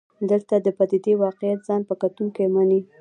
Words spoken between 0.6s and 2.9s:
پدیدې واقعیت ځان په کتونکو مني.